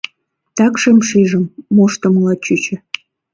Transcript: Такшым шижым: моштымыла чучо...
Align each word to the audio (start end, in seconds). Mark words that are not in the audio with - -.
Такшым 0.57 0.97
шижым: 1.07 1.45
моштымыла 1.75 2.33
чучо... 2.43 2.75